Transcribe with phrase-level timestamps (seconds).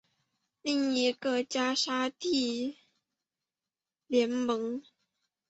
[0.63, 2.81] 另一个是加沙地带足球
[4.07, 4.89] 联赛。